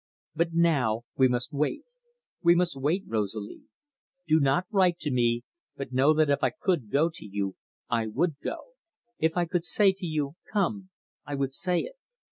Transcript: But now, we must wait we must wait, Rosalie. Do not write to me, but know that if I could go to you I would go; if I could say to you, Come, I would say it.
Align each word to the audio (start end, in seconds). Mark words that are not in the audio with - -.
But 0.35 0.51
now, 0.55 1.03
we 1.15 1.27
must 1.27 1.53
wait 1.53 1.83
we 2.41 2.55
must 2.55 2.75
wait, 2.75 3.03
Rosalie. 3.05 3.61
Do 4.27 4.39
not 4.39 4.65
write 4.71 4.97
to 5.01 5.11
me, 5.11 5.43
but 5.77 5.93
know 5.93 6.11
that 6.15 6.31
if 6.31 6.43
I 6.43 6.49
could 6.59 6.89
go 6.89 7.11
to 7.13 7.23
you 7.23 7.55
I 7.87 8.07
would 8.07 8.39
go; 8.39 8.71
if 9.19 9.37
I 9.37 9.45
could 9.45 9.63
say 9.63 9.91
to 9.91 10.05
you, 10.07 10.37
Come, 10.51 10.89
I 11.23 11.35
would 11.35 11.53
say 11.53 11.81
it. 11.81 11.97